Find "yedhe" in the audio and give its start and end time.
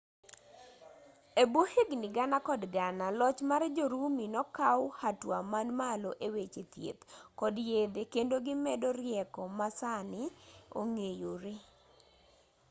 7.69-8.03